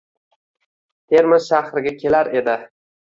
[1.15, 2.57] Termiz shahriga kelar edi.